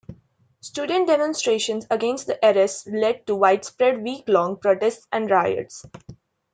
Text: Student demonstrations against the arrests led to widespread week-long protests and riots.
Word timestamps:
Student 0.61 1.05
demonstrations 1.05 1.85
against 1.91 2.25
the 2.25 2.39
arrests 2.43 2.87
led 2.87 3.27
to 3.27 3.35
widespread 3.35 4.01
week-long 4.01 4.57
protests 4.57 5.05
and 5.11 5.29
riots. 5.29 5.85